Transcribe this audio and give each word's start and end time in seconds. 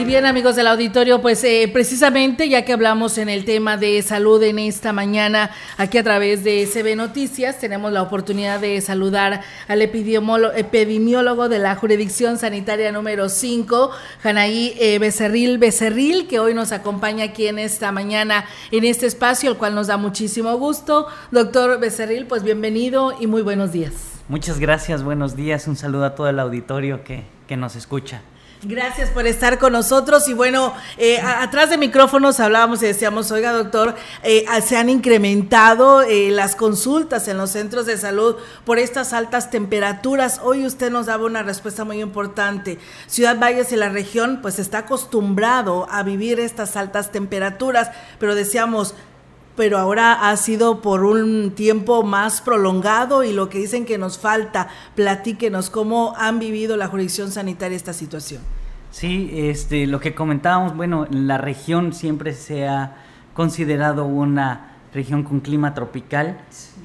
Y 0.00 0.04
bien 0.06 0.24
amigos 0.24 0.56
del 0.56 0.66
auditorio, 0.66 1.20
pues 1.20 1.44
eh, 1.44 1.68
precisamente 1.70 2.48
ya 2.48 2.64
que 2.64 2.72
hablamos 2.72 3.18
en 3.18 3.28
el 3.28 3.44
tema 3.44 3.76
de 3.76 4.00
salud 4.00 4.42
en 4.42 4.58
esta 4.58 4.94
mañana, 4.94 5.50
aquí 5.76 5.98
a 5.98 6.02
través 6.02 6.42
de 6.42 6.66
CB 6.66 6.96
Noticias, 6.96 7.58
tenemos 7.58 7.92
la 7.92 8.00
oportunidad 8.00 8.60
de 8.60 8.80
saludar 8.80 9.42
al 9.68 9.82
epidemiólogo 9.82 11.50
de 11.50 11.58
la 11.58 11.76
jurisdicción 11.76 12.38
sanitaria 12.38 12.92
número 12.92 13.28
5, 13.28 13.90
Janaí 14.22 14.74
eh, 14.80 14.98
Becerril 14.98 15.58
Becerril, 15.58 16.26
que 16.26 16.40
hoy 16.40 16.54
nos 16.54 16.72
acompaña 16.72 17.24
aquí 17.24 17.48
en 17.48 17.58
esta 17.58 17.92
mañana 17.92 18.46
en 18.70 18.84
este 18.84 19.04
espacio, 19.04 19.50
el 19.50 19.58
cual 19.58 19.74
nos 19.74 19.88
da 19.88 19.98
muchísimo 19.98 20.56
gusto. 20.56 21.08
Doctor 21.30 21.78
Becerril, 21.78 22.24
pues 22.24 22.42
bienvenido 22.42 23.14
y 23.20 23.26
muy 23.26 23.42
buenos 23.42 23.70
días. 23.72 23.92
Muchas 24.30 24.60
gracias, 24.60 25.02
buenos 25.02 25.36
días, 25.36 25.68
un 25.68 25.76
saludo 25.76 26.06
a 26.06 26.14
todo 26.14 26.30
el 26.30 26.40
auditorio 26.40 27.04
que, 27.04 27.24
que 27.46 27.58
nos 27.58 27.76
escucha. 27.76 28.22
Gracias 28.62 29.08
por 29.08 29.26
estar 29.26 29.58
con 29.58 29.72
nosotros 29.72 30.28
y 30.28 30.34
bueno, 30.34 30.74
eh, 30.98 31.18
atrás 31.18 31.70
de 31.70 31.78
micrófonos 31.78 32.40
hablábamos 32.40 32.82
y 32.82 32.86
decíamos, 32.86 33.30
oiga 33.30 33.52
doctor, 33.52 33.94
eh, 34.22 34.44
se 34.62 34.76
han 34.76 34.90
incrementado 34.90 36.02
eh, 36.02 36.30
las 36.30 36.56
consultas 36.56 37.26
en 37.28 37.38
los 37.38 37.52
centros 37.52 37.86
de 37.86 37.96
salud 37.96 38.36
por 38.66 38.78
estas 38.78 39.14
altas 39.14 39.50
temperaturas. 39.50 40.42
Hoy 40.44 40.66
usted 40.66 40.90
nos 40.90 41.06
daba 41.06 41.24
una 41.24 41.42
respuesta 41.42 41.84
muy 41.84 42.02
importante. 42.02 42.78
Ciudad 43.06 43.38
Valles 43.40 43.72
y 43.72 43.76
la 43.76 43.88
región 43.88 44.40
pues 44.42 44.58
está 44.58 44.80
acostumbrado 44.80 45.86
a 45.90 46.02
vivir 46.02 46.38
estas 46.38 46.76
altas 46.76 47.12
temperaturas, 47.12 47.90
pero 48.18 48.34
decíamos, 48.34 48.94
pero 49.56 49.78
ahora 49.78 50.30
ha 50.30 50.36
sido 50.36 50.80
por 50.80 51.04
un 51.04 51.50
tiempo 51.50 52.02
más 52.02 52.40
prolongado 52.40 53.24
y 53.24 53.32
lo 53.32 53.48
que 53.48 53.58
dicen 53.58 53.84
que 53.84 53.98
nos 53.98 54.18
falta, 54.18 54.68
platíquenos 54.94 55.70
cómo 55.70 56.14
han 56.16 56.38
vivido 56.38 56.76
la 56.76 56.88
jurisdicción 56.88 57.30
sanitaria 57.30 57.76
esta 57.76 57.92
situación. 57.92 58.40
Sí, 58.90 59.30
este, 59.32 59.86
lo 59.86 60.00
que 60.00 60.14
comentábamos, 60.14 60.76
bueno, 60.76 61.06
la 61.10 61.38
región 61.38 61.92
siempre 61.92 62.32
se 62.32 62.66
ha 62.66 62.96
considerado 63.34 64.04
una 64.04 64.72
región 64.92 65.22
con 65.22 65.40
clima 65.40 65.74
tropical, 65.74 66.38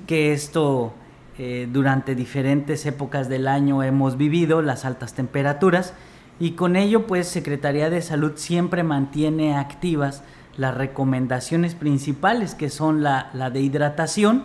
que 0.05 0.31
esto 0.31 0.93
eh, 1.37 1.67
durante 1.71 2.15
diferentes 2.15 2.85
épocas 2.85 3.27
del 3.27 3.47
año 3.47 3.83
hemos 3.83 4.17
vivido, 4.17 4.61
las 4.61 4.85
altas 4.85 5.13
temperaturas, 5.13 5.93
y 6.39 6.51
con 6.51 6.75
ello 6.75 7.07
pues 7.07 7.27
Secretaría 7.27 7.89
de 7.89 8.01
Salud 8.01 8.33
siempre 8.35 8.83
mantiene 8.83 9.57
activas 9.57 10.23
las 10.57 10.75
recomendaciones 10.75 11.75
principales 11.75 12.55
que 12.55 12.69
son 12.69 13.03
la, 13.03 13.31
de 13.51 13.61
hidratación 13.61 14.43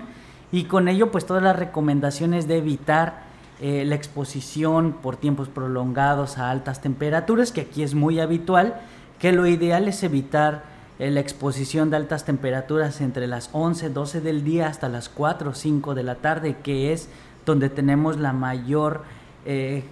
y 0.52 0.64
con 0.64 0.88
ello 0.88 1.10
pues 1.10 1.26
todas 1.26 1.42
las 1.42 1.56
recomendaciones 1.56 2.48
de 2.48 2.58
evitar 2.58 3.29
eh, 3.62 3.84
la 3.84 3.94
exposición 3.94 4.94
por 5.02 5.18
tiempos 5.18 5.48
prolongados 5.48 6.38
a 6.38 6.50
altas 6.50 6.80
temperaturas, 6.80 7.52
que 7.52 7.60
aquí 7.60 7.82
es 7.82 7.94
muy 7.94 8.18
habitual, 8.18 8.80
que 9.18 9.32
lo 9.32 9.46
ideal 9.46 9.86
es 9.86 10.02
evitar 10.02 10.64
eh, 10.98 11.10
la 11.10 11.20
exposición 11.20 11.90
de 11.90 11.96
altas 11.96 12.24
temperaturas 12.24 13.02
entre 13.02 13.26
las 13.26 13.50
11, 13.52 13.90
12 13.90 14.22
del 14.22 14.44
día 14.44 14.66
hasta 14.66 14.88
las 14.88 15.10
4 15.10 15.50
o 15.50 15.54
5 15.54 15.94
de 15.94 16.02
la 16.02 16.14
tarde, 16.14 16.56
que 16.62 16.94
es 16.94 17.10
donde 17.44 17.68
tenemos 17.68 18.16
la 18.18 18.32
mayor 18.32 19.02
eh, 19.44 19.84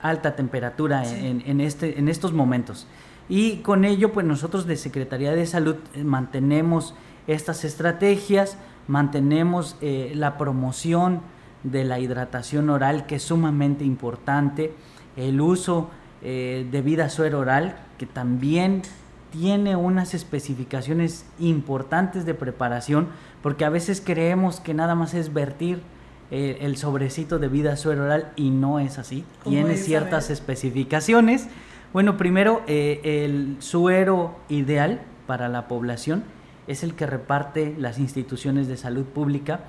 alta 0.00 0.34
temperatura 0.34 1.06
en, 1.06 1.60
este, 1.60 1.98
en 1.98 2.08
estos 2.08 2.32
momentos. 2.32 2.86
Y 3.28 3.56
con 3.58 3.84
ello, 3.84 4.14
pues 4.14 4.24
nosotros 4.24 4.66
de 4.66 4.76
Secretaría 4.76 5.32
de 5.32 5.44
Salud 5.44 5.76
mantenemos 6.02 6.94
estas 7.26 7.64
estrategias, 7.64 8.56
mantenemos 8.86 9.76
la 9.80 10.38
promoción 10.38 11.20
de 11.62 11.84
la 11.84 11.98
hidratación 11.98 12.70
oral, 12.70 13.06
que 13.06 13.16
es 13.16 13.22
sumamente 13.22 13.84
importante, 13.84 14.72
el 15.16 15.40
uso 15.40 15.90
eh, 16.22 16.66
de 16.70 16.82
vida 16.82 17.08
suero 17.08 17.40
oral, 17.40 17.76
que 17.98 18.06
también 18.06 18.82
tiene 19.30 19.76
unas 19.76 20.14
especificaciones 20.14 21.26
importantes 21.38 22.24
de 22.24 22.34
preparación, 22.34 23.08
porque 23.42 23.64
a 23.64 23.70
veces 23.70 24.02
creemos 24.04 24.60
que 24.60 24.74
nada 24.74 24.94
más 24.94 25.14
es 25.14 25.34
vertir 25.34 25.82
el 26.30 26.76
sobrecito 26.76 27.38
de 27.38 27.48
vida 27.48 27.74
suero 27.76 28.04
oral 28.04 28.32
y 28.36 28.50
no 28.50 28.80
es 28.80 28.98
así, 28.98 29.24
tiene 29.44 29.76
ciertas 29.78 30.28
especificaciones. 30.28 31.48
Bueno, 31.92 32.18
primero, 32.18 32.60
eh, 32.66 33.00
el 33.24 33.56
suero 33.60 34.36
ideal 34.50 35.00
para 35.26 35.48
la 35.48 35.68
población 35.68 36.22
es 36.66 36.82
el 36.82 36.94
que 36.94 37.06
reparte 37.06 37.74
las 37.78 37.98
instituciones 37.98 38.68
de 38.68 38.76
salud 38.76 39.04
pública. 39.04 39.60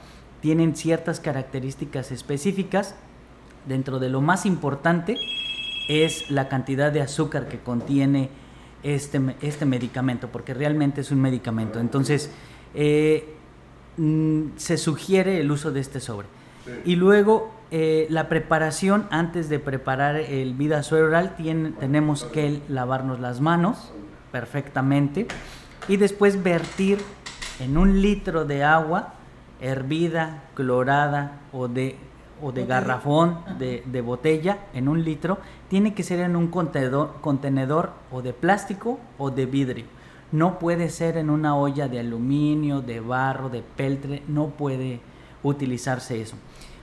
Tienen 0.42 0.76
ciertas 0.76 1.20
características 1.20 2.12
específicas. 2.12 2.96
Dentro 3.68 4.00
de 4.00 4.10
lo 4.10 4.22
más 4.22 4.46
importante 4.46 5.18
es 5.88 6.30
la 6.30 6.48
cantidad 6.50 6.92
de 6.92 7.02
azúcar 7.02 7.48
que 7.48 7.60
contiene 7.60 8.30
este, 8.84 9.36
este 9.42 9.66
medicamento, 9.66 10.30
porque 10.30 10.54
realmente 10.54 11.02
es 11.02 11.12
un 11.12 11.22
medicamento. 11.22 11.80
Entonces, 11.80 12.32
eh, 12.74 13.36
mm, 13.98 14.52
se 14.56 14.78
sugiere 14.78 15.40
el 15.40 15.52
uso 15.52 15.72
de 15.72 15.82
este 15.82 16.00
sobre. 16.00 16.28
Y 16.86 16.96
luego 16.96 17.52
eh, 17.72 18.08
la 18.10 18.30
preparación, 18.30 19.08
antes 19.12 19.50
de 19.50 19.60
preparar 19.60 20.16
el 20.16 20.54
vida 20.54 20.82
oral, 20.92 21.36
tenemos 21.80 22.24
que 22.26 22.62
lavarnos 22.68 23.20
las 23.20 23.42
manos 23.42 23.92
perfectamente 24.32 25.28
y 25.88 25.98
después 25.98 26.42
vertir 26.42 27.00
en 27.60 27.78
un 27.78 28.02
litro 28.02 28.46
de 28.46 28.64
agua 28.64 29.16
hervida, 29.62 30.44
clorada 30.54 31.42
o 31.52 31.68
de, 31.68 31.98
o 32.42 32.52
de 32.52 32.66
garrafón, 32.66 33.40
de, 33.58 33.84
de, 33.86 34.02
botella, 34.02 34.60
en 34.74 34.88
un 34.88 35.04
litro, 35.04 35.40
tiene 35.68 35.94
que 35.94 36.04
ser 36.04 36.20
en 36.20 36.36
un 36.36 36.48
contenedor, 36.48 37.16
contenedor 37.22 37.92
o 38.12 38.22
de 38.22 38.34
plástico 38.34 39.00
o 39.18 39.32
de 39.32 39.46
vidrio. 39.46 39.86
No 40.32 40.60
puede 40.60 40.90
ser 40.90 41.18
en 41.18 41.30
una 41.30 41.56
olla 41.56 41.88
de 41.88 42.00
aluminio, 42.00 42.82
de 42.82 43.00
barro, 43.00 43.50
de 43.50 43.64
peltre, 43.64 44.24
no 44.28 44.48
puede 44.48 45.02
utilizarse 45.44 46.22
eso. 46.22 46.36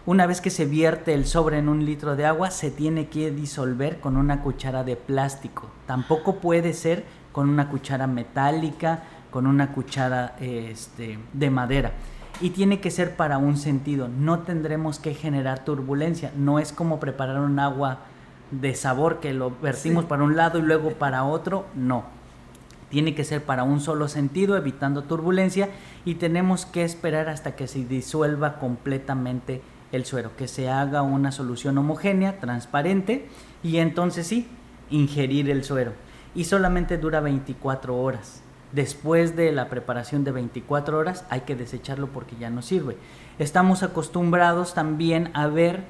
Una 0.05 0.27
vez 0.27 0.41
que 0.41 0.51
se 0.51 0.67
vierte 0.67 1.15
el 1.15 1.27
sobre 1.27 1.59
en 1.59 1.69
un 1.69 1.85
litro 1.85 2.15
de 2.15 2.27
agua, 2.27 2.53
se 2.53 2.71
tiene 2.71 3.09
que 3.09 3.33
disolver 3.33 3.99
con 3.99 4.17
una 4.17 4.41
cuchara 4.41 4.85
de 4.85 4.95
plástico. 4.95 5.69
Tampoco 5.87 6.37
puede 6.37 6.75
ser 6.75 7.05
con 7.33 7.49
una 7.49 7.69
cuchara 7.69 8.07
metálica, 8.07 9.03
con 9.33 9.49
una 9.49 9.73
cuchara 9.73 10.37
este, 10.41 11.19
de 11.33 11.51
madera. 11.51 11.93
Y 12.41 12.51
tiene 12.51 12.81
que 12.81 12.91
ser 12.91 13.17
para 13.17 13.39
un 13.39 13.57
sentido. 13.57 14.09
No 14.09 14.41
tendremos 14.41 14.99
que 14.99 15.15
generar 15.15 15.65
turbulencia. 15.65 16.33
No 16.37 16.59
es 16.59 16.73
como 16.73 17.01
preparar 17.01 17.41
un 17.41 17.59
agua 17.59 18.01
de 18.51 18.75
sabor 18.75 19.21
que 19.21 19.33
lo 19.33 19.53
vertimos 19.63 20.05
para 20.05 20.23
un 20.23 20.37
lado 20.37 20.59
y 20.59 20.63
luego 20.63 20.91
para 20.91 21.25
otro. 21.25 21.67
No. 21.75 22.05
Tiene 22.91 23.15
que 23.15 23.25
ser 23.25 23.43
para 23.43 23.65
un 23.65 23.81
solo 23.81 24.09
sentido, 24.09 24.57
evitando 24.57 25.05
turbulencia. 25.05 25.71
Y 26.05 26.17
tenemos 26.17 26.67
que 26.67 26.85
esperar 26.85 27.29
hasta 27.29 27.57
que 27.57 27.67
se 27.67 27.85
disuelva 27.85 28.59
completamente 28.59 29.63
el 29.93 30.05
suero, 30.05 30.37
que 30.37 30.49
se 30.49 30.69
haga 30.69 31.03
una 31.03 31.33
solución 31.33 31.79
homogénea, 31.79 32.39
transparente, 32.39 33.29
y 33.63 33.79
entonces 33.79 34.27
sí, 34.27 34.49
ingerir 34.91 35.51
el 35.51 35.65
suero. 35.65 35.93
Y 36.35 36.45
solamente 36.45 36.99
dura 36.99 37.21
24 37.21 37.97
horas. 37.97 38.43
Después 38.77 39.37
de 39.37 39.53
la 39.53 39.71
preparación 39.71 40.23
de 40.23 40.33
24 40.33 40.99
horas 40.99 41.25
hay 41.31 41.41
que 41.41 41.57
desecharlo 41.57 42.09
porque 42.09 42.37
ya 42.39 42.51
no 42.51 42.61
sirve. 42.61 42.99
Estamos 43.39 43.83
acostumbrados 43.83 44.75
también 44.75 45.31
a 45.33 45.47
ver 45.47 45.85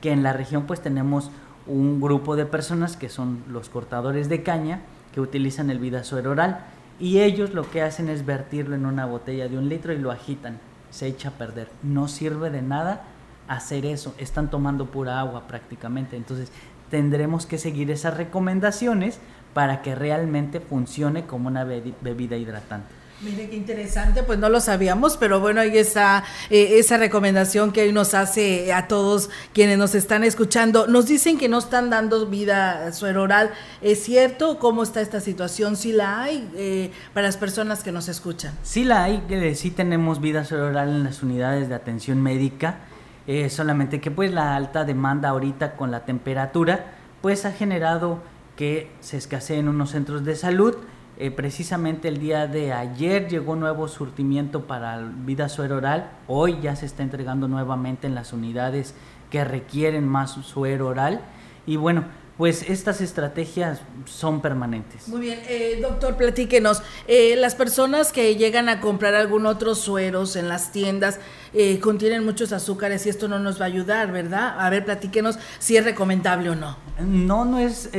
que 0.00 0.10
en 0.10 0.24
la 0.24 0.32
región 0.32 0.64
pues 0.66 0.80
tenemos 0.80 1.30
un 1.68 2.00
grupo 2.00 2.34
de 2.34 2.44
personas 2.44 2.96
que 2.96 3.08
son 3.08 3.44
los 3.48 3.68
cortadores 3.68 4.28
de 4.28 4.42
caña 4.42 4.80
que 5.14 5.20
utilizan 5.20 5.70
el 5.70 5.78
vida 5.78 6.02
suero 6.02 6.32
oral 6.32 6.64
y 6.98 7.20
ellos 7.20 7.54
lo 7.54 7.70
que 7.70 7.80
hacen 7.80 8.08
es 8.08 8.26
vertirlo 8.26 8.74
en 8.74 8.86
una 8.86 9.06
botella 9.06 9.46
de 9.46 9.56
un 9.56 9.68
litro 9.68 9.92
y 9.92 9.98
lo 9.98 10.10
agitan, 10.10 10.58
se 10.90 11.06
echa 11.06 11.28
a 11.28 11.38
perder, 11.38 11.68
no 11.84 12.08
sirve 12.08 12.50
de 12.50 12.60
nada 12.62 13.04
hacer 13.46 13.86
eso, 13.86 14.16
están 14.18 14.50
tomando 14.50 14.86
pura 14.86 15.20
agua 15.20 15.46
prácticamente. 15.46 16.16
Entonces 16.16 16.50
tendremos 16.90 17.46
que 17.46 17.58
seguir 17.58 17.92
esas 17.92 18.16
recomendaciones 18.16 19.20
para 19.54 19.82
que 19.82 19.94
realmente 19.94 20.60
funcione 20.60 21.26
como 21.26 21.48
una 21.48 21.64
bebida 21.64 22.36
hidratante. 22.36 23.02
Mire 23.20 23.48
qué 23.48 23.54
interesante, 23.54 24.24
pues 24.24 24.40
no 24.40 24.48
lo 24.48 24.58
sabíamos, 24.58 25.16
pero 25.16 25.38
bueno, 25.38 25.60
ahí 25.60 25.78
está 25.78 26.24
eh, 26.50 26.80
esa 26.80 26.96
recomendación 26.96 27.70
que 27.70 27.82
hoy 27.82 27.92
nos 27.92 28.14
hace 28.14 28.72
a 28.72 28.88
todos 28.88 29.30
quienes 29.52 29.78
nos 29.78 29.94
están 29.94 30.24
escuchando. 30.24 30.88
Nos 30.88 31.06
dicen 31.06 31.38
que 31.38 31.48
no 31.48 31.58
están 31.58 31.88
dando 31.88 32.26
vida 32.26 32.92
suero 32.92 33.22
oral. 33.22 33.52
¿Es 33.80 34.02
cierto? 34.02 34.58
¿Cómo 34.58 34.82
está 34.82 35.00
esta 35.00 35.20
situación? 35.20 35.76
¿Sí 35.76 35.92
la 35.92 36.20
hay 36.20 36.50
eh, 36.56 36.90
para 37.14 37.28
las 37.28 37.36
personas 37.36 37.84
que 37.84 37.92
nos 37.92 38.08
escuchan? 38.08 38.54
Sí 38.64 38.82
la 38.82 39.04
hay, 39.04 39.18
que 39.28 39.54
sí 39.54 39.70
tenemos 39.70 40.20
vida 40.20 40.44
suero 40.44 40.66
oral 40.66 40.88
en 40.88 41.04
las 41.04 41.22
unidades 41.22 41.68
de 41.68 41.76
atención 41.76 42.20
médica 42.20 42.80
eh, 43.28 43.50
solamente 43.50 44.00
que 44.00 44.10
pues 44.10 44.32
la 44.32 44.56
alta 44.56 44.84
demanda 44.84 45.28
ahorita 45.28 45.76
con 45.76 45.92
la 45.92 46.04
temperatura 46.04 46.94
pues 47.20 47.44
ha 47.44 47.52
generado 47.52 48.18
que 48.56 48.90
se 49.00 49.16
escaseen 49.16 49.68
unos 49.68 49.90
centros 49.90 50.24
de 50.24 50.36
salud 50.36 50.76
eh, 51.18 51.30
precisamente 51.30 52.08
el 52.08 52.18
día 52.18 52.46
de 52.46 52.72
ayer 52.72 53.28
llegó 53.28 53.54
nuevo 53.54 53.86
surtimiento 53.86 54.66
para 54.66 54.98
vida 54.98 55.48
suero 55.48 55.76
oral. 55.76 56.10
Hoy 56.26 56.58
ya 56.62 56.74
se 56.74 56.86
está 56.86 57.02
entregando 57.02 57.48
nuevamente 57.48 58.06
en 58.06 58.14
las 58.14 58.32
unidades 58.32 58.94
que 59.30 59.44
requieren 59.44 60.08
más 60.08 60.32
suero 60.32 60.88
oral. 60.88 61.20
Y 61.66 61.76
bueno, 61.76 62.06
pues 62.38 62.68
estas 62.68 63.00
estrategias 63.00 63.80
son 64.06 64.40
permanentes. 64.40 65.06
Muy 65.08 65.20
bien, 65.20 65.40
eh, 65.48 65.78
doctor, 65.82 66.16
platíquenos. 66.16 66.82
Eh, 67.06 67.36
las 67.36 67.54
personas 67.54 68.10
que 68.10 68.36
llegan 68.36 68.68
a 68.68 68.80
comprar 68.80 69.14
algún 69.14 69.46
otro 69.46 69.74
sueros 69.74 70.36
en 70.36 70.48
las 70.48 70.72
tiendas 70.72 71.20
eh, 71.52 71.78
contienen 71.80 72.24
muchos 72.24 72.52
azúcares 72.52 73.04
y 73.06 73.10
esto 73.10 73.28
no 73.28 73.38
nos 73.38 73.60
va 73.60 73.66
a 73.66 73.68
ayudar, 73.68 74.12
¿verdad? 74.12 74.58
A 74.58 74.70
ver, 74.70 74.84
platíquenos 74.84 75.38
si 75.58 75.76
es 75.76 75.84
recomendable 75.84 76.50
o 76.50 76.54
no. 76.54 76.76
No, 77.00 77.44
no 77.44 77.58
es 77.58 77.90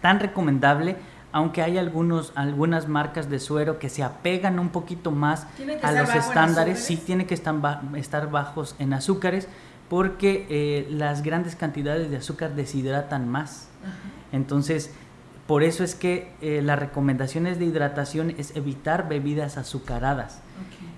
tan 0.00 0.20
recomendable 0.20 0.96
aunque 1.34 1.62
hay 1.62 1.78
algunos, 1.78 2.30
algunas 2.36 2.86
marcas 2.86 3.28
de 3.28 3.40
suero 3.40 3.80
que 3.80 3.88
se 3.88 4.04
apegan 4.04 4.60
un 4.60 4.68
poquito 4.68 5.10
más 5.10 5.48
a 5.82 5.90
los 5.90 6.14
estándares, 6.14 6.78
sí 6.78 6.96
tiene 6.96 7.26
que 7.26 7.34
estar, 7.34 7.80
estar 7.96 8.30
bajos 8.30 8.76
en 8.78 8.92
azúcares, 8.92 9.48
porque 9.88 10.46
eh, 10.48 10.86
las 10.90 11.22
grandes 11.22 11.56
cantidades 11.56 12.10
de 12.10 12.16
azúcar 12.16 12.54
deshidratan 12.54 13.28
más. 13.28 13.68
Entonces, 14.32 14.90
por 15.46 15.62
eso 15.62 15.84
es 15.84 15.94
que 15.94 16.32
eh, 16.40 16.62
las 16.62 16.78
recomendaciones 16.78 17.58
de 17.58 17.66
hidratación 17.66 18.30
es 18.38 18.56
evitar 18.56 19.08
bebidas 19.08 19.58
azucaradas. 19.58 20.40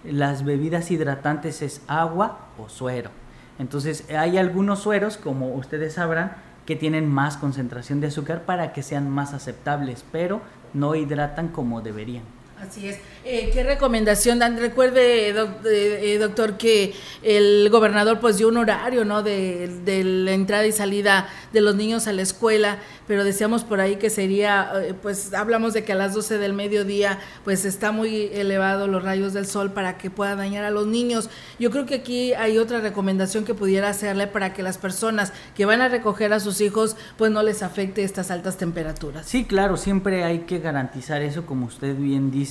Las 0.04 0.44
bebidas 0.44 0.90
hidratantes 0.90 1.62
es 1.62 1.82
agua 1.88 2.46
o 2.58 2.68
suero. 2.68 3.10
Entonces, 3.58 4.08
hay 4.10 4.38
algunos 4.38 4.80
sueros, 4.80 5.16
como 5.16 5.54
ustedes 5.54 5.94
sabrán, 5.94 6.36
que 6.64 6.76
tienen 6.76 7.08
más 7.08 7.36
concentración 7.36 8.00
de 8.00 8.08
azúcar 8.08 8.42
para 8.42 8.72
que 8.72 8.82
sean 8.82 9.10
más 9.10 9.34
aceptables, 9.34 10.04
pero 10.12 10.42
no 10.74 10.94
hidratan 10.94 11.48
como 11.48 11.80
deberían. 11.80 12.35
Así 12.60 12.88
es. 12.88 12.98
Eh, 13.24 13.50
¿Qué 13.52 13.62
recomendación 13.64 14.38
dan? 14.38 14.56
Recuerde, 14.56 15.30
eh, 15.30 15.34
eh, 15.64 16.18
doctor, 16.18 16.56
que 16.56 16.94
el 17.22 17.68
gobernador 17.70 18.18
pues 18.18 18.38
dio 18.38 18.48
un 18.48 18.56
horario, 18.56 19.04
¿no? 19.04 19.22
De, 19.22 19.82
la 19.84 20.32
entrada 20.32 20.66
y 20.66 20.72
salida 20.72 21.28
de 21.52 21.60
los 21.60 21.74
niños 21.74 22.06
a 22.06 22.12
la 22.12 22.22
escuela, 22.22 22.78
pero 23.06 23.24
decíamos 23.24 23.64
por 23.64 23.80
ahí 23.80 23.96
que 23.96 24.10
sería, 24.10 24.72
pues 25.02 25.34
hablamos 25.34 25.74
de 25.74 25.84
que 25.84 25.92
a 25.92 25.94
las 25.94 26.14
12 26.14 26.38
del 26.38 26.52
mediodía 26.52 27.18
pues 27.44 27.64
está 27.64 27.92
muy 27.92 28.30
elevado 28.32 28.86
los 28.86 29.02
rayos 29.02 29.32
del 29.32 29.46
sol 29.46 29.72
para 29.72 29.98
que 29.98 30.10
pueda 30.10 30.34
dañar 30.34 30.64
a 30.64 30.70
los 30.70 30.86
niños. 30.86 31.30
Yo 31.58 31.70
creo 31.70 31.86
que 31.86 31.96
aquí 31.96 32.32
hay 32.34 32.58
otra 32.58 32.80
recomendación 32.80 33.44
que 33.44 33.54
pudiera 33.54 33.88
hacerle 33.88 34.26
para 34.26 34.52
que 34.52 34.62
las 34.62 34.78
personas 34.78 35.32
que 35.56 35.66
van 35.66 35.80
a 35.80 35.88
recoger 35.88 36.32
a 36.32 36.40
sus 36.40 36.60
hijos 36.60 36.96
pues 37.16 37.30
no 37.30 37.42
les 37.42 37.62
afecte 37.62 38.02
estas 38.02 38.30
altas 38.30 38.56
temperaturas. 38.56 39.26
Sí, 39.26 39.44
claro, 39.44 39.76
siempre 39.76 40.24
hay 40.24 40.40
que 40.40 40.58
garantizar 40.58 41.22
eso, 41.22 41.46
como 41.46 41.66
usted 41.66 41.96
bien 41.96 42.30
dice 42.30 42.45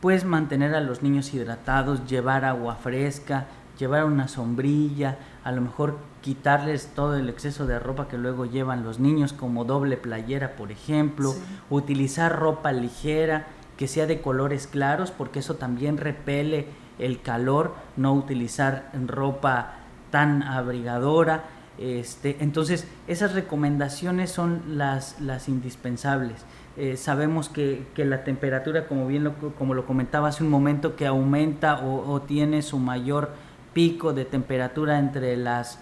Puedes 0.00 0.24
mantener 0.24 0.74
a 0.74 0.80
los 0.80 1.02
niños 1.02 1.32
hidratados, 1.32 2.06
llevar 2.06 2.44
agua 2.44 2.76
fresca, 2.76 3.46
llevar 3.78 4.04
una 4.04 4.28
sombrilla, 4.28 5.18
a 5.42 5.52
lo 5.52 5.60
mejor 5.60 5.98
quitarles 6.20 6.88
todo 6.94 7.16
el 7.16 7.28
exceso 7.28 7.66
de 7.66 7.78
ropa 7.78 8.08
que 8.08 8.18
luego 8.18 8.46
llevan 8.46 8.84
los 8.84 8.98
niños, 8.98 9.32
como 9.32 9.64
doble 9.64 9.96
playera, 9.96 10.56
por 10.56 10.70
ejemplo, 10.70 11.34
utilizar 11.70 12.38
ropa 12.38 12.72
ligera, 12.72 13.46
que 13.76 13.88
sea 13.88 14.06
de 14.06 14.20
colores 14.20 14.66
claros, 14.66 15.10
porque 15.10 15.40
eso 15.40 15.54
también 15.56 15.96
repele 15.96 16.68
el 16.98 17.20
calor, 17.20 17.74
no 17.96 18.14
utilizar 18.14 18.90
ropa 19.06 19.74
tan 20.10 20.42
abrigadora. 20.42 21.44
Este, 21.76 22.36
entonces, 22.38 22.86
esas 23.08 23.34
recomendaciones 23.34 24.30
son 24.30 24.62
las, 24.78 25.20
las 25.20 25.48
indispensables. 25.48 26.44
Eh, 26.76 26.96
sabemos 26.96 27.48
que, 27.48 27.86
la 27.96 28.24
temperatura, 28.24 28.88
como 28.88 29.06
bien 29.06 29.22
lo, 29.22 29.34
como 29.56 29.74
lo 29.74 29.86
comentaba 29.86 30.28
hace 30.28 30.42
un 30.42 30.50
momento, 30.50 30.96
que 30.96 31.06
aumenta 31.06 31.84
o, 31.84 32.20
tiene 32.22 32.62
su 32.62 32.78
mayor 32.78 33.30
pico 33.72 34.12
de 34.12 34.24
temperatura 34.24 34.98
entre 34.98 35.36
las 35.36 35.78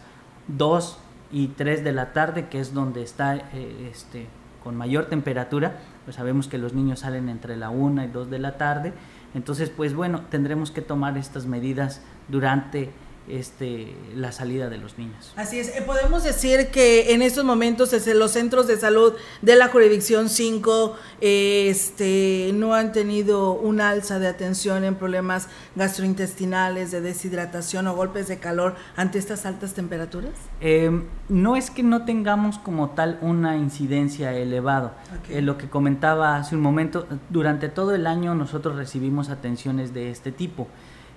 2 0.48 0.98
y 1.30 1.48
3 1.48 1.82
de 1.82 1.92
la 1.92 2.12
tarde, 2.12 2.48
que 2.48 2.60
es 2.60 2.74
donde 2.74 3.02
está 3.02 3.36
eh, 3.36 3.90
este, 3.90 4.26
con 4.62 4.76
mayor 4.76 5.06
temperatura, 5.06 5.78
pues 6.04 6.16
sabemos 6.16 6.46
que 6.46 6.58
los 6.58 6.74
niños 6.74 7.00
salen 7.00 7.30
entre 7.30 7.56
la 7.56 7.70
1 7.70 8.04
y 8.04 8.08
2 8.08 8.30
de 8.30 8.38
la 8.38 8.58
tarde, 8.58 8.92
entonces 9.34 9.70
pues 9.70 9.94
bueno, 9.94 10.22
tendremos 10.30 10.70
que 10.70 10.82
tomar 10.82 11.16
estas 11.16 11.46
medidas 11.46 12.02
durante 12.28 12.90
este, 13.28 13.94
la 14.14 14.32
salida 14.32 14.68
de 14.68 14.78
los 14.78 14.98
niños. 14.98 15.32
Así 15.36 15.58
es, 15.58 15.68
eh, 15.68 15.82
podemos 15.86 16.24
decir 16.24 16.68
que 16.68 17.12
en 17.14 17.22
estos 17.22 17.44
momentos 17.44 17.92
los 18.14 18.30
centros 18.32 18.66
de 18.66 18.76
salud 18.76 19.14
de 19.42 19.56
la 19.56 19.68
jurisdicción 19.68 20.28
5 20.28 20.96
este, 21.20 22.50
no 22.54 22.74
han 22.74 22.92
tenido 22.92 23.52
un 23.52 23.80
alza 23.80 24.18
de 24.18 24.26
atención 24.26 24.84
en 24.84 24.96
problemas 24.96 25.48
gastrointestinales, 25.76 26.90
de 26.90 27.00
deshidratación 27.00 27.86
o 27.86 27.94
golpes 27.94 28.28
de 28.28 28.38
calor 28.38 28.74
ante 28.96 29.18
estas 29.18 29.46
altas 29.46 29.74
temperaturas. 29.74 30.32
Em, 30.60 31.04
no 31.28 31.56
es 31.56 31.70
que 31.70 31.82
no 31.82 32.04
tengamos 32.04 32.58
como 32.58 32.90
tal 32.90 33.18
una 33.22 33.56
incidencia 33.56 34.32
elevada. 34.32 34.96
Eh, 35.28 35.42
lo 35.42 35.58
que 35.58 35.68
comentaba 35.68 36.36
hace 36.36 36.56
un 36.56 36.62
momento, 36.62 37.06
durante 37.30 37.68
todo 37.68 37.94
el 37.94 38.06
año 38.06 38.34
nosotros 38.34 38.76
recibimos 38.76 39.28
atenciones 39.28 39.94
de 39.94 40.10
este 40.10 40.32
tipo. 40.32 40.68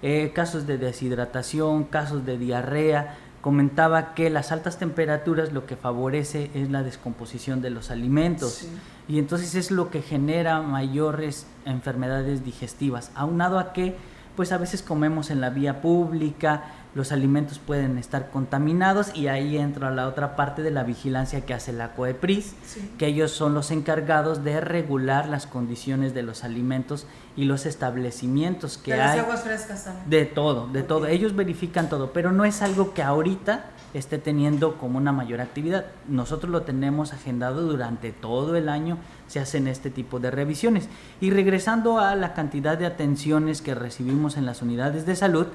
Eh, 0.07 0.33
casos 0.35 0.67
de 0.67 0.77
deshidratación, 0.77 1.83
casos 1.83 2.27
de 2.27 2.37
diarrea. 2.37 3.17
Comentaba 3.41 4.13
que 4.13 4.29
las 4.29 4.51
altas 4.51 4.77
temperaturas 4.77 5.51
lo 5.51 5.65
que 5.65 5.75
favorece 5.75 6.51
es 6.53 6.69
la 6.69 6.83
descomposición 6.83 7.63
de 7.63 7.71
los 7.71 7.89
alimentos. 7.89 8.67
Y 9.07 9.17
entonces 9.17 9.55
es 9.55 9.71
lo 9.71 9.89
que 9.89 10.03
genera 10.03 10.61
mayores 10.61 11.47
enfermedades 11.65 12.45
digestivas, 12.45 13.09
aunado 13.15 13.57
a 13.57 13.73
que 13.73 13.95
pues 14.35 14.51
a 14.51 14.59
veces 14.59 14.83
comemos 14.83 15.31
en 15.31 15.41
la 15.41 15.49
vía 15.49 15.81
pública, 15.81 16.65
los 16.95 17.11
alimentos 17.11 17.59
pueden 17.59 17.97
estar 17.97 18.31
contaminados 18.31 19.13
y 19.13 19.27
ahí 19.27 19.57
entra 19.57 19.91
la 19.91 20.07
otra 20.07 20.37
parte 20.37 20.63
de 20.63 20.71
la 20.71 20.83
vigilancia 20.83 21.41
que 21.41 21.53
hace 21.53 21.73
la 21.73 21.91
COEPRIS, 21.91 22.55
que 22.97 23.07
ellos 23.07 23.31
son 23.31 23.53
los 23.53 23.69
encargados 23.69 24.45
de 24.45 24.61
regular 24.61 25.27
las 25.27 25.45
condiciones 25.45 26.13
de 26.13 26.23
los 26.23 26.45
alimentos 26.45 27.05
y 27.35 27.43
los 27.43 27.65
establecimientos 27.65 28.77
que 28.77 28.93
hay. 28.93 29.19
aguas 29.19 29.43
frescas 29.43 29.83
también. 29.83 30.09
De 30.09 30.25
todo, 30.25 30.67
de 30.67 30.83
todo. 30.83 31.07
Ellos 31.07 31.35
verifican 31.35 31.89
todo, 31.89 32.13
pero 32.13 32.31
no 32.31 32.45
es 32.45 32.61
algo 32.61 32.93
que 32.93 33.03
ahorita 33.03 33.65
esté 33.93 34.17
teniendo 34.17 34.77
como 34.77 34.97
una 34.97 35.11
mayor 35.11 35.41
actividad. 35.41 35.87
Nosotros 36.07 36.49
lo 36.49 36.61
tenemos 36.61 37.11
agendado 37.11 37.63
durante 37.63 38.13
todo 38.13 38.55
el 38.55 38.69
año, 38.69 38.97
se 39.27 39.41
hacen 39.41 39.67
este 39.67 39.89
tipo 39.89 40.19
de 40.19 40.31
revisiones. 40.31 40.87
Y 41.19 41.31
regresando 41.31 41.99
a 41.99 42.15
la 42.15 42.33
cantidad 42.33 42.77
de 42.77 42.85
atenciones 42.85 43.61
que 43.61 43.75
recibimos 43.75 44.37
en 44.37 44.45
las 44.45 44.61
unidades 44.61 45.05
de 45.05 45.15
salud, 45.17 45.47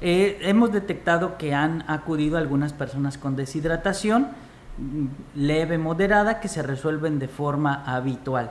eh, 0.00 0.38
hemos 0.42 0.72
detectado 0.72 1.38
que 1.38 1.54
han 1.54 1.84
acudido 1.88 2.36
algunas 2.36 2.72
personas 2.72 3.18
con 3.18 3.36
deshidratación 3.36 4.28
mm, 4.78 5.06
leve, 5.36 5.78
moderada, 5.78 6.40
que 6.40 6.48
se 6.48 6.62
resuelven 6.62 7.18
de 7.18 7.28
forma 7.28 7.84
habitual. 7.86 8.50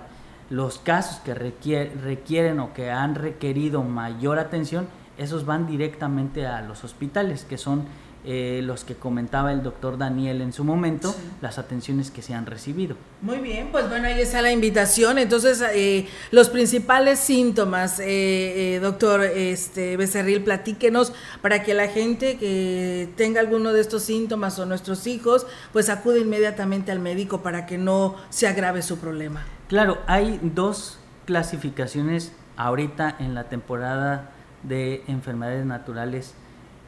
Los 0.49 0.79
casos 0.79 1.19
que 1.19 1.33
requieren 1.33 2.59
o 2.59 2.73
que 2.73 2.91
han 2.91 3.15
requerido 3.15 3.83
mayor 3.83 4.39
atención, 4.39 4.87
esos 5.17 5.45
van 5.45 5.67
directamente 5.67 6.47
a 6.47 6.61
los 6.61 6.83
hospitales, 6.83 7.45
que 7.45 7.57
son 7.57 7.85
eh, 8.25 8.61
los 8.63 8.85
que 8.85 8.95
comentaba 8.95 9.51
el 9.51 9.63
doctor 9.63 9.97
Daniel 9.97 10.41
en 10.41 10.53
su 10.53 10.63
momento, 10.63 11.13
las 11.41 11.57
atenciones 11.57 12.09
que 12.09 12.21
se 12.21 12.33
han 12.33 12.45
recibido. 12.45 12.95
Muy 13.21 13.39
bien, 13.39 13.67
pues 13.71 13.89
bueno, 13.89 14.07
ahí 14.07 14.21
está 14.21 14.41
la 14.41 14.51
invitación. 14.51 15.17
Entonces, 15.17 15.61
eh, 15.73 16.07
los 16.31 16.49
principales 16.49 17.19
síntomas, 17.19 17.99
eh, 17.99 18.79
doctor 18.81 19.23
este, 19.23 19.97
Becerril, 19.97 20.41
platíquenos 20.41 21.11
para 21.41 21.63
que 21.63 21.73
la 21.73 21.87
gente 21.87 22.37
que 22.37 23.09
tenga 23.17 23.41
alguno 23.41 23.73
de 23.73 23.81
estos 23.81 24.03
síntomas 24.03 24.57
o 24.57 24.65
nuestros 24.65 25.05
hijos, 25.05 25.45
pues 25.73 25.89
acude 25.89 26.21
inmediatamente 26.21 26.93
al 26.93 26.99
médico 26.99 27.43
para 27.43 27.65
que 27.65 27.77
no 27.77 28.15
se 28.29 28.47
agrave 28.47 28.83
su 28.83 28.99
problema. 28.99 29.43
Claro, 29.67 29.97
hay 30.07 30.39
dos 30.41 30.97
clasificaciones 31.25 32.31
ahorita 32.55 33.15
en 33.19 33.33
la 33.33 33.45
temporada 33.45 34.31
de 34.63 35.03
enfermedades 35.07 35.65
naturales 35.65 36.35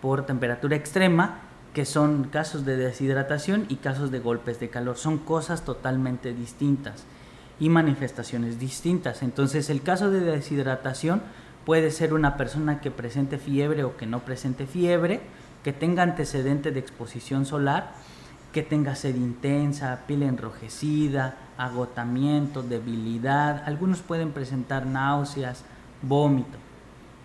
por 0.02 0.26
temperatura 0.26 0.76
extrema, 0.76 1.40
que 1.74 1.86
son 1.86 2.26
casos 2.26 2.66
de 2.66 2.78
deshidratación 2.78 3.66
y 3.68 3.76
casos 3.76 4.10
de 4.10 4.20
golpes 4.20 4.60
de 4.60 4.70
calor. 4.70 4.98
Son 4.98 5.18
cosas 5.18 5.66
totalmente 5.66 6.34
distintas 6.34 7.04
y 7.60 7.70
manifestaciones 7.70 8.60
distintas. 8.60 9.24
Entonces 9.24 9.70
el 9.70 9.82
caso 9.82 10.10
de 10.10 10.22
deshidratación 10.22 11.22
puede 11.66 11.92
ser 11.92 12.14
una 12.14 12.38
persona 12.38 12.80
que 12.80 12.92
presente 12.92 13.38
fiebre 13.38 13.84
o 13.84 13.98
que 13.98 14.06
no 14.06 14.24
presente 14.24 14.68
fiebre, 14.68 15.22
que 15.64 15.74
tenga 15.74 16.04
antecedente 16.04 16.72
de 16.72 16.80
exposición 16.80 17.46
solar, 17.46 17.92
que 18.54 18.62
tenga 18.62 18.96
sed 18.96 19.16
intensa, 19.16 20.04
piel 20.08 20.24
enrojecida, 20.24 21.36
agotamiento, 21.58 22.64
debilidad. 22.64 23.64
Algunos 23.66 24.02
pueden 24.02 24.32
presentar 24.32 24.86
náuseas, 24.86 25.66
vómito 26.02 26.65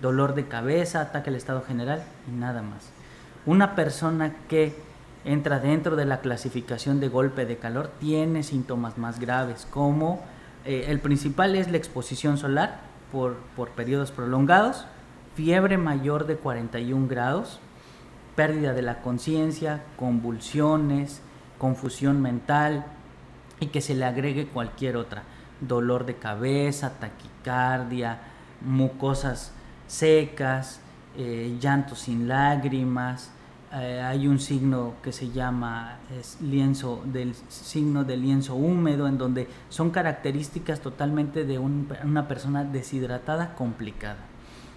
dolor 0.00 0.34
de 0.34 0.48
cabeza, 0.48 1.00
ataque 1.00 1.30
al 1.30 1.36
estado 1.36 1.62
general 1.62 2.02
y 2.28 2.36
nada 2.36 2.62
más. 2.62 2.90
Una 3.46 3.74
persona 3.74 4.34
que 4.48 4.74
entra 5.24 5.58
dentro 5.58 5.96
de 5.96 6.06
la 6.06 6.20
clasificación 6.20 7.00
de 7.00 7.08
golpe 7.08 7.44
de 7.44 7.58
calor 7.58 7.90
tiene 8.00 8.42
síntomas 8.42 8.98
más 8.98 9.20
graves 9.20 9.66
como 9.70 10.20
Eh, 10.64 10.86
el 10.88 11.00
principal 11.00 11.56
es 11.56 11.70
la 11.70 11.78
exposición 11.78 12.36
solar 12.36 12.80
por, 13.12 13.36
por 13.56 13.70
periodos 13.70 14.10
prolongados, 14.10 14.86
fiebre 15.34 15.78
mayor 15.78 16.26
de 16.26 16.36
41 16.36 17.08
grados, 17.08 17.60
pérdida 18.36 18.74
de 18.74 18.82
la 18.82 19.00
conciencia, 19.00 19.82
convulsiones, 19.96 21.22
confusión 21.58 22.20
mental 22.20 22.84
y 23.58 23.66
que 23.68 23.80
se 23.80 23.94
le 23.94 24.04
agregue 24.04 24.48
cualquier 24.48 24.96
otra, 24.96 25.22
dolor 25.60 26.04
de 26.04 26.16
cabeza, 26.16 26.98
taquicardia, 27.00 28.18
mucosas 28.60 29.52
secas, 29.90 30.80
eh, 31.16 31.56
llanto 31.60 31.96
sin 31.96 32.28
lágrimas, 32.28 33.32
eh, 33.72 34.00
hay 34.00 34.28
un 34.28 34.38
signo 34.38 34.94
que 35.02 35.12
se 35.12 35.30
llama 35.30 35.98
lienzo 36.40 37.02
del 37.04 37.34
signo 37.48 38.04
de 38.04 38.16
lienzo 38.16 38.54
húmedo 38.54 39.08
en 39.08 39.18
donde 39.18 39.48
son 39.68 39.90
características 39.90 40.80
totalmente 40.80 41.44
de 41.44 41.58
una 41.58 42.28
persona 42.28 42.62
deshidratada 42.62 43.56
complicada. 43.56 44.18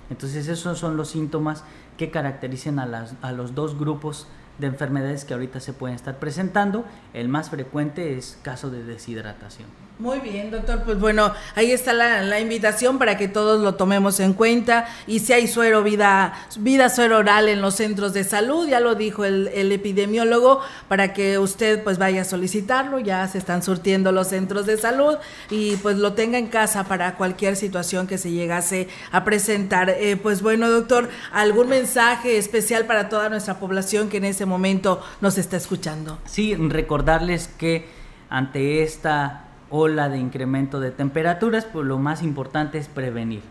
Entonces 0.09 0.47
esos 0.47 0.79
son 0.79 0.97
los 0.97 1.09
síntomas 1.09 1.63
que 1.95 2.09
caracterizan 2.09 2.79
a, 2.79 2.87
las, 2.87 3.13
a 3.21 3.31
los 3.31 3.53
dos 3.53 3.77
grupos 3.77 4.27
de 4.57 4.67
enfermedades 4.67 5.25
que 5.25 5.33
ahorita 5.33 5.59
se 5.59 5.73
pueden 5.73 5.95
estar 5.95 6.17
presentando. 6.17 6.85
El 7.13 7.29
más 7.29 7.51
frecuente 7.51 8.17
es 8.17 8.39
caso 8.41 8.71
de 8.71 8.83
deshidratación 8.83 9.67
muy 10.03 10.19
bien, 10.19 10.51
doctor. 10.51 10.83
Pues 10.83 10.99
bueno, 10.99 11.33
ahí 11.55 11.71
está 11.71 11.93
la, 11.93 12.37
invitación 12.41 12.99
para 12.99 13.15
que 13.15 13.29
todos 13.29 13.61
lo 13.61 13.75
tomemos 13.75 14.19
en 14.19 14.33
cuenta. 14.33 14.85
Y 15.07 15.19
si 15.19 15.31
hay 15.31 15.47
suero, 15.47 15.81
vida, 15.81 16.33
vida 16.59 16.89
suero 16.89 17.19
oral 17.19 17.47
en 17.47 17.61
los 17.61 17.75
centros 17.75 18.11
de 18.11 18.25
salud, 18.25 18.67
ya 18.67 18.81
lo 18.81 18.95
dijo 18.95 19.23
el, 19.23 19.47
epidemiólogo, 19.71 20.59
para 20.89 21.13
que 21.13 21.39
usted 21.39 21.81
pues 21.85 21.99
vaya 21.99 22.23
a 22.23 22.25
solicitarlo. 22.25 22.99
Ya 22.99 23.25
se 23.29 23.37
están 23.37 23.63
surtiendo 23.63 24.11
los 24.11 24.27
centros 24.27 24.65
de 24.65 24.77
salud 24.77 25.15
y 25.49 25.77
pues 25.77 25.97
lo 25.97 26.11
tenga 26.11 26.37
en 26.37 26.47
casa 26.47 26.83
para 26.83 27.15
cualquier 27.15 27.55
situación 27.55 28.05
que 28.05 28.17
se 28.17 28.29
llegase 28.29 28.89
a 29.09 29.23
presentar. 29.23 29.89
Eh, 29.89 30.17
pues 30.17 30.41
bueno, 30.41 30.69
doctor, 30.69 31.09
¿algún 31.31 31.69
mensaje 31.69 32.37
especial 32.37 32.85
para 32.85 33.07
toda 33.07 33.29
nuestra 33.29 33.57
población 33.57 34.09
que 34.09 34.17
en 34.17 34.25
ese 34.25 34.45
momento 34.45 35.01
nos 35.21 35.37
está 35.37 35.55
escuchando? 35.55 36.19
Sí, 36.25 36.55
recordarles 36.55 37.47
que 37.47 37.87
ante 38.29 38.83
esta 38.83 39.45
ola 39.75 40.07
de 40.07 40.19
incremento 40.19 40.79
de 40.79 40.91
temperaturas, 40.91 41.65
pues 41.65 41.87
lo 41.87 41.97
más 41.97 42.21
importante 42.21 42.77
es 42.77 42.87
prevenir. 42.87 43.41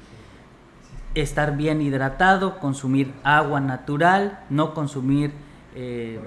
Estar 1.16 1.56
bien 1.56 1.82
hidratado, 1.82 2.60
consumir 2.60 3.12
agua 3.24 3.58
natural, 3.58 4.38
no 4.48 4.72
consumir 4.72 5.32
eh, 5.74 6.20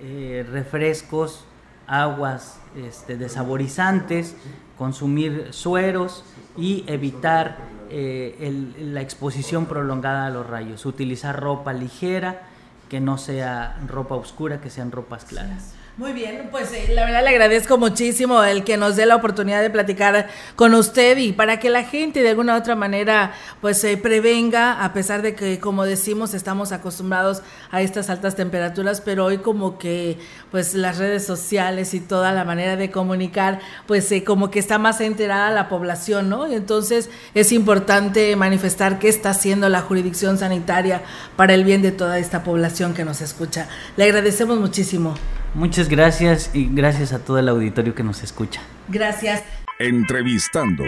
eh, 0.00 0.44
refrescos, 0.50 1.44
aguas 1.86 2.60
este, 2.76 3.16
desaborizantes, 3.16 4.36
consumir 4.76 5.46
sueros 5.52 6.24
y 6.56 6.84
evitar 6.88 7.58
eh, 7.90 8.74
la 8.80 9.02
exposición 9.02 9.66
prolongada 9.66 10.26
a 10.26 10.30
los 10.30 10.48
rayos. 10.48 10.84
Utilizar 10.84 11.38
ropa 11.38 11.72
ligera, 11.72 12.47
que 12.88 13.00
no 13.00 13.18
sea 13.18 13.76
ropa 13.86 14.14
oscura, 14.14 14.60
que 14.60 14.70
sean 14.70 14.90
ropas 14.90 15.24
claras. 15.24 15.74
Muy 15.98 16.12
bien, 16.12 16.46
pues 16.52 16.72
eh, 16.72 16.92
la 16.94 17.04
verdad 17.04 17.24
le 17.24 17.30
agradezco 17.30 17.76
muchísimo 17.76 18.44
el 18.44 18.62
que 18.62 18.76
nos 18.76 18.94
dé 18.94 19.04
la 19.04 19.16
oportunidad 19.16 19.62
de 19.62 19.68
platicar 19.68 20.28
con 20.54 20.72
usted 20.74 21.18
y 21.18 21.32
para 21.32 21.58
que 21.58 21.70
la 21.70 21.82
gente 21.82 22.22
de 22.22 22.28
alguna 22.28 22.54
u 22.54 22.58
otra 22.58 22.76
manera 22.76 23.32
pues 23.60 23.80
se 23.80 23.96
prevenga, 23.96 24.84
a 24.84 24.92
pesar 24.92 25.22
de 25.22 25.34
que 25.34 25.58
como 25.58 25.84
decimos 25.84 26.34
estamos 26.34 26.70
acostumbrados 26.70 27.42
a 27.72 27.82
estas 27.82 28.10
altas 28.10 28.36
temperaturas, 28.36 29.00
pero 29.00 29.24
hoy 29.24 29.38
como 29.38 29.76
que 29.76 30.18
pues 30.52 30.74
las 30.74 30.98
redes 30.98 31.26
sociales 31.26 31.92
y 31.94 31.98
toda 31.98 32.30
la 32.30 32.44
manera 32.44 32.76
de 32.76 32.92
comunicar 32.92 33.58
pues 33.88 34.12
eh, 34.12 34.22
como 34.22 34.52
que 34.52 34.60
está 34.60 34.78
más 34.78 35.00
enterada 35.00 35.50
la 35.50 35.68
población, 35.68 36.28
¿no? 36.28 36.46
Y 36.46 36.54
entonces 36.54 37.10
es 37.34 37.50
importante 37.50 38.36
manifestar 38.36 39.00
qué 39.00 39.08
está 39.08 39.30
haciendo 39.30 39.68
la 39.68 39.80
jurisdicción 39.80 40.38
sanitaria 40.38 41.02
para 41.34 41.54
el 41.54 41.64
bien 41.64 41.82
de 41.82 41.90
toda 41.90 42.20
esta 42.20 42.44
población 42.44 42.77
que 42.78 43.04
nos 43.04 43.20
escucha. 43.20 43.68
Le 43.96 44.04
agradecemos 44.04 44.58
muchísimo. 44.60 45.14
Muchas 45.54 45.88
gracias 45.88 46.50
y 46.54 46.68
gracias 46.70 47.12
a 47.12 47.18
todo 47.18 47.38
el 47.38 47.48
auditorio 47.48 47.94
que 47.94 48.04
nos 48.04 48.22
escucha. 48.22 48.60
Gracias. 48.88 49.42
Entrevistando 49.78 50.84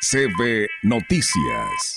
CB 0.00 0.68
Noticias. 0.82 1.94